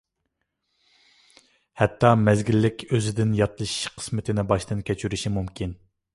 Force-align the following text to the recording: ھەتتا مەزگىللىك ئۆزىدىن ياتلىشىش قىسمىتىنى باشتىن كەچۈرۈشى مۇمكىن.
ھەتتا 1.81 2.13
مەزگىللىك 2.21 2.87
ئۆزىدىن 2.89 3.37
ياتلىشىش 3.41 3.93
قىسمىتىنى 4.01 4.49
باشتىن 4.55 4.85
كەچۈرۈشى 4.91 5.37
مۇمكىن. 5.39 5.81